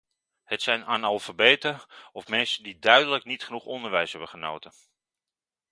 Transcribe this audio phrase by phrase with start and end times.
[0.43, 4.73] Het zijn analfabeten of mensen die duidelijk niet genoeg onderwijs hebben genoten.